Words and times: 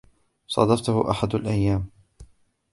صادفته 0.47 1.11
أحد 1.11 1.35
الأيام. 1.35 1.89